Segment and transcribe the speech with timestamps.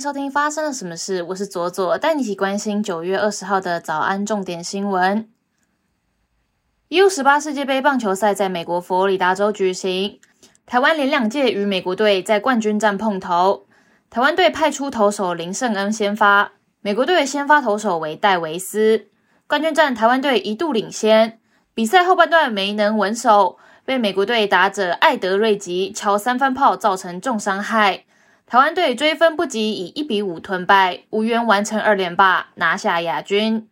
[0.00, 5.28] 收听发生了什么事，我是左左，带你一起关心九月二十号的早安重点新闻。
[6.90, 10.20] U 十八世界杯棒球赛在美国佛罗里达州举行，
[10.66, 13.66] 台湾连两届与美国队在冠军战碰头。
[14.08, 19.08] 台湾队派出投手林胜恩先发，美国队先发投手为戴维斯。
[19.48, 21.40] 冠军战台湾队一度领先，
[21.74, 28.04] 比赛后半段没能稳守，被美国队打者艾德瑞吉敲三分炮造成重伤害。
[28.48, 33.68] 台湾队追分不及，以一比五吞败，无缘完成二连霸，拿下亚军。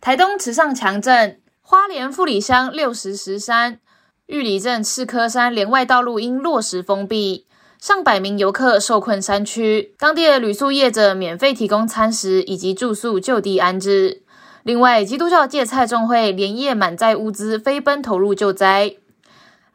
[0.00, 3.80] 台东池上强镇，花莲富里乡六十石山、
[4.26, 7.48] 玉里镇赤科山连外道路因落石封闭，
[7.80, 14.22] 上百名游客受困山区，当地的旅宿业者免费提供餐食以及住宿，就地安置。
[14.62, 18.98] 另外，基督教芥菜众会连夜满载物资，飞奔投入救灾。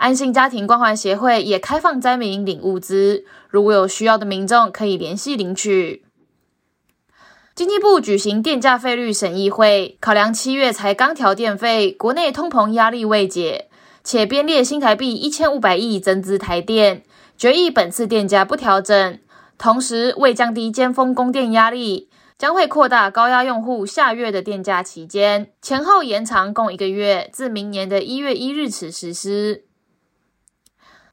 [0.02, 6.03] 安心家庭关怀协会也开放灾民领物资，如果有需要的民众可以联系领取。
[7.53, 13.69] 经济部举行电价费率审议会，考量七月才刚调电费，国内通膨压力未解，
[14.03, 17.03] 且编列新台币一千五百亿增资台电，
[17.38, 19.19] 决议本次电价不调整。
[19.59, 29.66] 同时，为降低尖峰供电压力，将会扩大高压用户下月的电价期间，前后延长共一个月，自明年的一月一日起实施。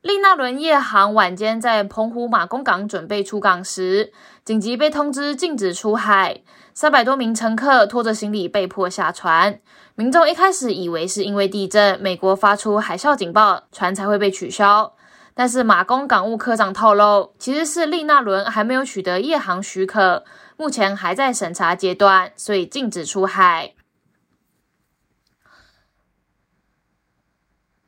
[0.00, 4.12] 利纳伦夜航晚间在澎湖马公港准备出港时，
[4.44, 9.60] 紧急被通知禁止出海，三百多名乘客拖着行李被迫下船。
[9.96, 14.94] 民众一开始以为是因为地震，美国发出海啸警报，船才会被取消。
[15.34, 20.24] 但是马公港务科长透露，其实是利纳伦还没有取得夜航许可，
[20.56, 23.74] 目前还在审查阶段，所以禁止出海。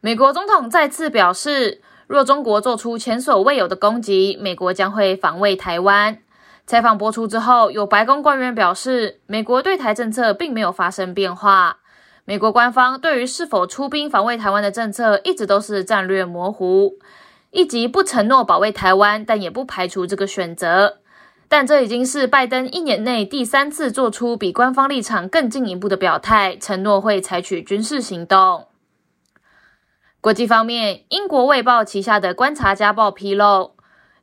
[0.01, 1.83] 美国总统再次表示。
[2.11, 6.19] 若中国做出前所未有的攻击，美国将会防卫台湾。
[6.67, 11.77] 采访播出之后，有白宫官员表示，美国对台政策并没有发生变化。
[12.25, 16.95] 美国官方对于是否出兵防卫台湾的政策一直都是战略模糊，
[17.53, 20.99] 一直不承诺保卫台湾，但也不排除这个选择。
[21.49, 28.67] 但这已经是拜登一年内第三次做出比官方立场更进一步的表态，承诺会采取军事行动。
[30.23, 33.71] 国际方面，英国《卫报》旗下的《观察家报》披露，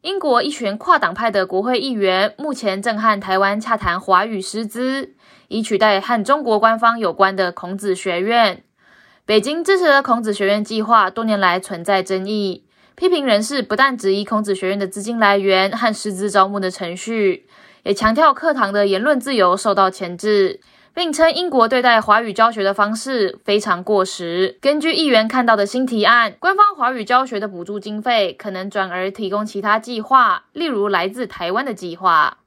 [0.01, 5.15] 英国一群跨党派的国会议员目前正和台湾洽谈华语师资，
[5.47, 8.63] 以取代和中国官方有关的孔子学院。
[9.25, 17.47] 北京支持的孔子学院计划多年来存在争议，批评人士不但质疑孔子学院的资金来源和师资招募的程序，
[17.81, 20.59] 也强调课堂的言论自由受到钳制。
[20.97, 24.57] 并称英国对待华语教学的方式非常过时。
[24.59, 32.39] 根据议员看到的新提案，官方华语教学的补助经费可能转而提供其他计划，例如来自台湾的计划。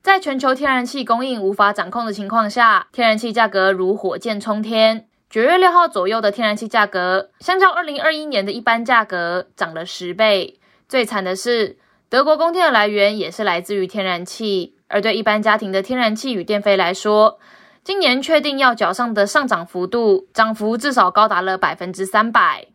[0.00, 5.06] 在全球天然气供应无法掌控的情况下，天然气价格如火箭冲天。
[5.28, 10.58] 九月六号左右的天然气价格，相较二零二一年的一般价格涨了十倍。
[10.88, 11.76] 最惨的是，
[12.08, 14.76] 德国供电的来源也是来自于天然气。
[14.92, 17.40] 而对一般家庭的天然气与电费来说，
[17.82, 22.68] 今年确定要缴上的上涨幅度，涨幅至少高达了百分之三百。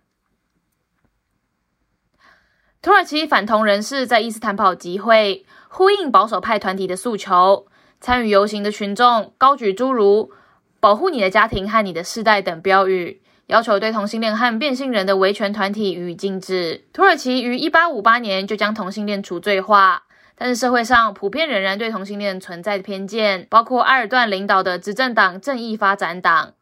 [2.81, 7.67] 土耳其反同人士在伊斯坦堡集会，呼应保守派团体的诉求。
[7.99, 10.31] 参与游行的群众高举诸如
[10.79, 16.85] “保护你的家庭和你的世代”等标语，要求对同性恋和变性人的维权团体予以禁止。
[16.91, 20.06] 土耳其于一八五八年就将同性恋除罪化。
[20.39, 26.53] 但是社会上普遍仍然对同性恋存在偏见，包括埃尔段领导的执政党正义发展党。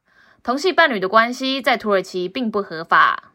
[0.41, 3.31] 同性伴侣的关系在土耳其并不合法。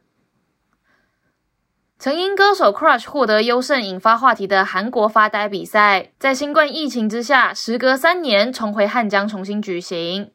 [1.99, 10.31] 曾因歌手 Crush 获得优胜引发话题的韩国发呆比赛，在新冠疫情之下，时隔三年重回汉江重新举行。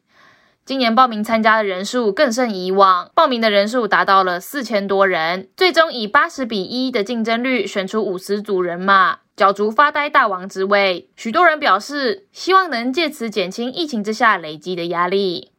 [0.64, 9.18] 今年报名参加的人数更胜以往，报名的人数达到了四千多人，最终以八十比一的竞争率选出五十组人马。
[9.36, 15.52] 角逐发呆大王之位，许多人表示希望能借此减轻疫情之下累积的压力。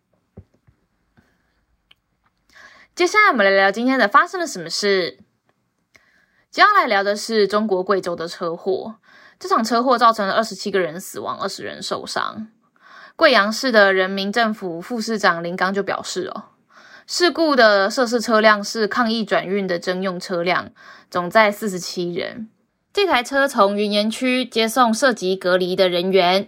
[2.95, 5.19] 接下来，我们来聊今天的发生了什么事。
[6.49, 8.95] 接下来聊的是中国贵州的车祸，
[9.37, 12.47] 这场车祸造成了二十七个人死亡，二十人受伤。
[13.15, 16.45] 贵阳市的人民政府副市长林刚就表示：“哦，
[17.05, 20.71] 事故的涉事车辆是抗疫转运的征用车辆，
[21.11, 22.49] 总载四十七人。”
[22.97, 26.47] 这台车从云岩区接送涉及隔离的人员，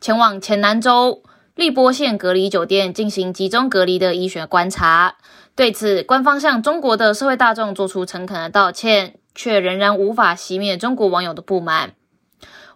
[0.00, 1.22] 前往黔南州
[1.54, 5.16] 荔波县隔离酒店进行集中隔离的医学观察。
[5.54, 11.92] 对此，官方向中国的社会大众做出诚恳的道歉，却仍然无法熄灭中国网友的不满。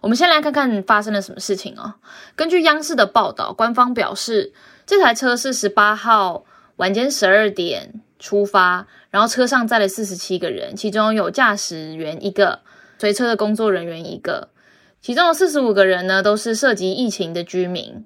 [0.01, 1.95] 我们先来看看发生了什么事情哦。
[2.35, 4.53] 根据央视的报道，官方表示，
[4.85, 6.45] 这台车是十八号
[6.75, 12.59] 晚间十二点出发，然后车上载了四十七个人，其中有驾驶员一个，
[12.97, 14.49] 随车的工作人员一个，
[15.01, 18.05] 其中的四十五个人呢都是涉及疫情的居民。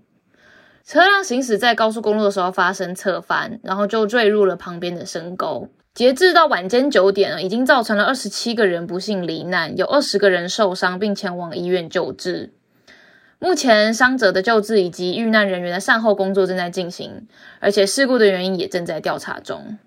[0.85, 5.69] 车辆行驶在高速公路的时候发生侧翻，然后就坠入了旁边的深沟。
[5.93, 12.53] 截至到晚间九点，已经造成了二十七个人不幸罹难，有二十个人受伤，并前往医院救治。
[13.37, 17.27] 目前伤者的救治以及遇难人员的善后工作正在进行，
[17.59, 19.77] 而且事故的原因也正在调查中。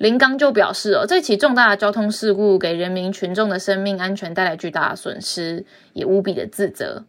[0.00, 7.04] 林刚就表示：“哦，这起重大的交通事故给人民群众的生命安全带来巨大的损失，也无比的自责。”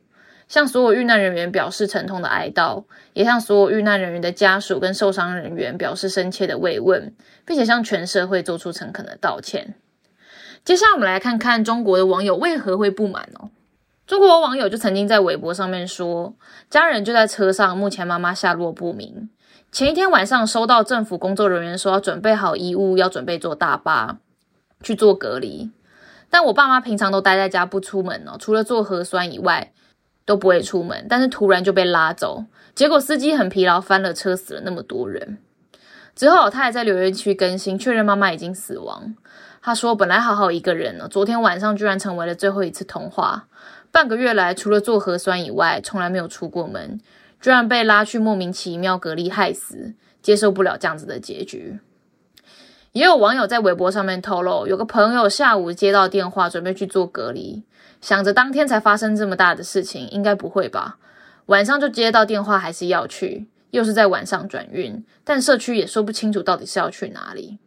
[0.50, 2.84] 向所有遇难人员表示沉痛的哀悼，
[3.14, 7.14] 也向所有遇难人员的家属跟受伤人员表示深切的慰问，
[7.46, 9.76] 并且向全社会做出诚恳的道歉。
[10.66, 13.52] 接下来，我们来看看中国的网友为何会不满哦。
[14.06, 16.36] 中国网友就曾经在微博上面说，
[16.70, 19.30] 家人就在车上，目前妈妈下落不明。
[19.72, 24.18] 前一天晚上收到政府工作人员说要准备好衣物，要准备坐大巴
[24.84, 25.72] 去做隔离，
[26.30, 29.72] 但我爸妈平常都待在家不出门哦，除了做核酸以外。
[30.24, 32.46] 都不会出门，但是突然就被拉走，
[32.76, 35.40] 结果司机很疲劳，翻了车，死了那么多人。
[36.16, 39.16] 之后他还在留言区更新，确认妈妈已经死亡。
[39.64, 43.48] 他说：“本来好好一个人呢，昨天晚上居然成为了最后一次通话。
[43.92, 47.02] 半个月来，除了做核酸以外，从来没有出过门，
[47.42, 51.80] 居然被拉去莫名其妙隔离，害死，接受不了这样子的结局。”
[52.94, 57.64] 也有网友在微博上面透露，有个朋友下午接到电话，准备去做隔离。
[58.02, 60.98] 想着当天才发生这么大的事情，应该不会吧？
[61.46, 67.60] 晚上就接到电话，还是要去，又是在晚上转运，但社区也说不清楚到底是要去哪里。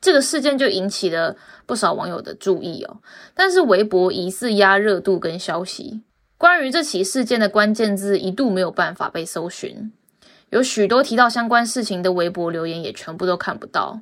[0.00, 2.96] 这个事件就引起了不少网友的注意哦。
[3.34, 6.02] 但是微博疑似压热度跟消息，
[6.42, 9.92] 关于这起事件的关键字一度没有办法被搜寻，
[10.50, 14.00] 有许多提到相关事情的微博留言也全部都看不到，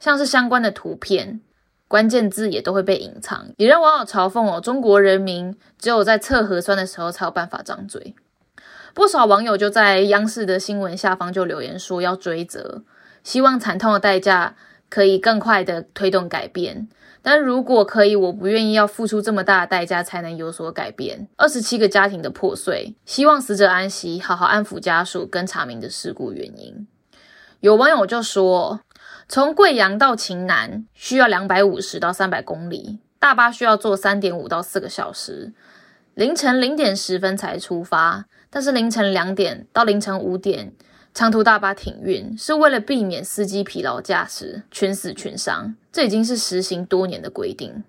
[0.00, 1.42] 像是相关的图片。
[1.86, 8.14] 关键字也都会被隐藏，也让网友嘲讽哦，中国人民只有在测核酸的时候才有办法张嘴。
[8.94, 12.82] 不少网友就在央视的新闻下方就留言说要追责，
[13.22, 14.56] 希望惨痛的代价
[14.94, 16.88] 可以更快的推动改变。
[17.20, 21.26] 但如果可以，我不愿意要付出这么大的代价才能有所改变。
[21.36, 26.86] 二十七个家庭的破碎，希望死者安息，好好安抚家属跟查明的事故原因。
[27.60, 28.80] 有网友就说。
[29.26, 35.54] 从贵阳到秦南需要两百五十到三百公里，大巴需要坐三点五到四个小时，
[36.12, 40.74] 凌晨零点十分才出发，但是凌晨两点到凌晨五点
[41.14, 47.84] 长途大巴停运，是为了避免司机疲劳驾驶全死全伤，这已经是实行多年的规定。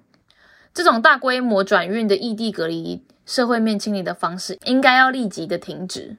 [0.71, 6.17] 这种大规模转运的异地隔离、社会面清理的方式，应该要立即的停止。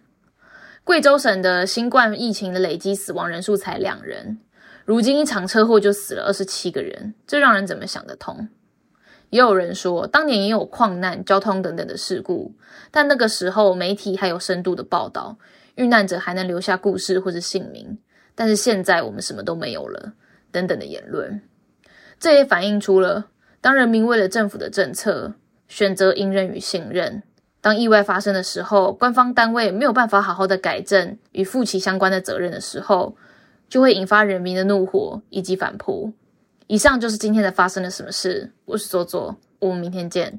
[0.82, 4.41] 贵州省的新冠疫情的累计死亡人数才两人。
[4.85, 8.49] 如今一场车祸就死了二十七个人，这让人怎么想得通？
[9.31, 12.56] 也有人说，当年也有矿难、交通等等的事故，
[12.91, 15.37] 但那个时候媒体还有深度的报道，
[15.76, 17.96] 遇难者还能留下故事或者姓名。
[18.34, 20.12] 但是现在我们什么都没有了，
[20.50, 21.40] 等等的言论，
[22.18, 23.26] 这也反映出了
[23.61, 25.33] 当人民为了政府的政策
[25.68, 27.23] 选择隐忍与信任，
[27.61, 33.16] 当意外发生的时候，官方单位没有办法好好的改正与负起相关的责任的时候。
[33.68, 36.12] 就会引发人民的怒火以及反扑。
[36.68, 38.52] 以上就是今天的发生了什么事。
[38.64, 40.38] 我是左左，我们明天见。